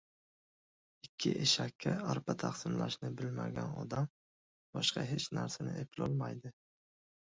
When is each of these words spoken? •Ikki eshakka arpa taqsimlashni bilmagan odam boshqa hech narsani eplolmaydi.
•Ikki 1.07 1.33
eshakka 1.47 1.93
arpa 2.15 2.37
taqsimlashni 2.45 3.13
bilmagan 3.21 3.79
odam 3.85 4.11
boshqa 4.75 5.09
hech 5.15 5.33
narsani 5.41 5.81
eplolmaydi. 5.87 6.59